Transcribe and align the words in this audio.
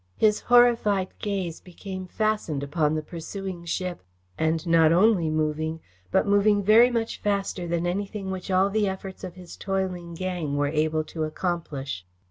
His 0.17 0.39
horrified 0.39 1.09
gaze 1.19 1.61
became 1.61 2.07
fastened 2.07 2.63
upon 2.63 2.95
the 2.95 3.03
pursuing 3.03 3.65
ship, 3.65 4.01
now 4.39 4.51
also 4.51 4.65
moving, 4.65 4.65
and 4.65 4.67
not 4.67 4.91
only 4.91 5.29
moving, 5.29 5.79
but 6.09 6.25
moving 6.25 6.63
very 6.63 6.89
much 6.89 7.19
faster 7.21 7.67
than 7.67 7.85
anything 7.85 8.31
which 8.31 8.49
all 8.49 8.71
the 8.71 8.87
efforts 8.87 9.23
of 9.23 9.35
his 9.35 9.55
toiling 9.55 10.15
gang 10.15 10.55
were 10.55 10.69
able 10.69 11.03
to 11.03 11.23
accomplish. 11.23 12.03